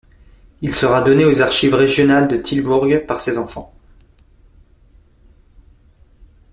Il 0.61 0.73
sera 0.73 1.03
donné 1.03 1.25
aux 1.25 1.41
Archives 1.41 1.75
régionales 1.75 2.27
de 2.27 2.35
Tilbourg 2.35 2.87
par 3.07 3.21
ses 3.21 3.37
enfants. 3.37 3.71